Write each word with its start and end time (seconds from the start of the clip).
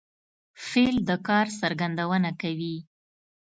فعل 0.67 0.95
د 1.09 1.11
کار 1.27 1.47
څرګندونه 1.61 2.29
کوي. 2.41 2.75